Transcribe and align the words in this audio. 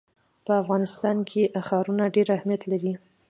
په 0.45 0.51
افغانستان 0.61 1.17
کې 1.29 1.41
ښارونه 1.67 2.03
ډېر 2.15 2.27
اهمیت 2.37 2.61
لري. 2.71 2.93